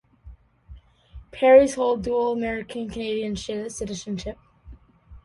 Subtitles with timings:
[1.29, 4.39] Perry holds dual American-Canadian citizenship.